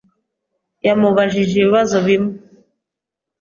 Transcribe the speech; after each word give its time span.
Yamubajije 0.85 1.53
ibibazo 1.59 1.97
bimwe. 2.07 2.33